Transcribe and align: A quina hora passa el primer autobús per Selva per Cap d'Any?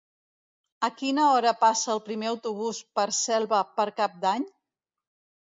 A 0.87 0.87
quina 1.01 1.27
hora 1.33 1.51
passa 1.63 1.91
el 1.97 2.01
primer 2.07 2.31
autobús 2.31 2.81
per 3.01 3.07
Selva 3.19 3.61
per 3.77 3.87
Cap 4.03 4.19
d'Any? 4.27 4.49